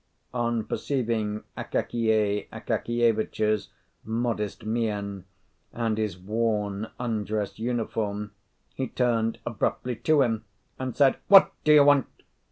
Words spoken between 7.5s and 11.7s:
uniform, he turned abruptly to him and said, "What